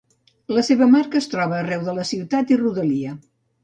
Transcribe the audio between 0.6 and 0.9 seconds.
seva